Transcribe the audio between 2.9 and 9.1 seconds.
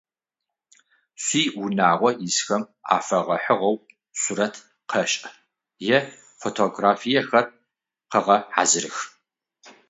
афэгъэхьыгъэу сурэт къэшӏ, е фотографиехэр къэгъэхьазырых.